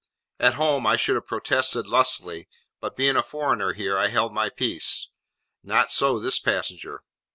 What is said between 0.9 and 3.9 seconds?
should have protested lustily, but being a foreigner